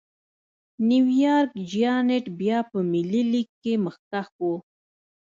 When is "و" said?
4.49-4.51